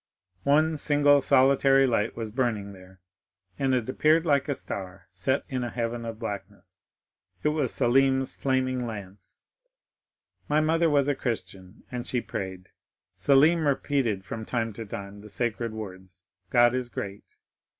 [0.45, 3.01] One single, solitary light was burning there,
[3.59, 6.79] and it appeared like a star set in a heaven of blackness;
[7.43, 9.45] it was Selim's flaming lance.
[10.47, 12.69] My mother was a Christian, and she prayed.
[13.15, 17.35] Selim repeated from time to time the sacred words: 'God is great!